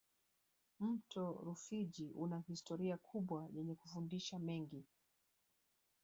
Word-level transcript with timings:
mto 0.79 1.39
rufiji 1.43 2.11
una 2.15 2.39
historia 2.39 2.97
kubwa 2.97 3.49
yenye 3.53 3.75
kufundisha 3.75 4.39
mengi 4.39 4.85